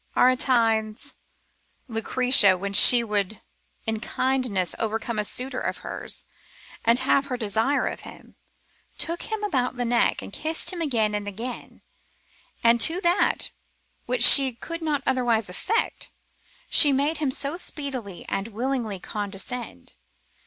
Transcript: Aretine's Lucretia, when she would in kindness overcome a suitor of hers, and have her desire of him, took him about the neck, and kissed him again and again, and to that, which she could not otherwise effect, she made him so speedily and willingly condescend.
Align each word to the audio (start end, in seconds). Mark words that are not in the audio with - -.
Aretine's 0.17 1.13
Lucretia, 1.87 2.57
when 2.57 2.73
she 2.73 3.03
would 3.03 3.39
in 3.85 3.99
kindness 3.99 4.73
overcome 4.79 5.19
a 5.19 5.23
suitor 5.25 5.59
of 5.59 5.77
hers, 5.85 6.25
and 6.83 6.97
have 6.97 7.27
her 7.27 7.37
desire 7.37 7.85
of 7.85 7.99
him, 7.99 8.35
took 8.97 9.21
him 9.21 9.43
about 9.43 9.75
the 9.75 9.85
neck, 9.85 10.23
and 10.23 10.33
kissed 10.33 10.73
him 10.73 10.81
again 10.81 11.13
and 11.13 11.27
again, 11.27 11.83
and 12.63 12.81
to 12.81 12.99
that, 13.01 13.51
which 14.07 14.23
she 14.23 14.53
could 14.53 14.81
not 14.81 15.03
otherwise 15.05 15.49
effect, 15.49 16.09
she 16.67 16.91
made 16.91 17.19
him 17.19 17.29
so 17.29 17.55
speedily 17.55 18.25
and 18.27 18.47
willingly 18.47 18.97
condescend. 18.99 19.97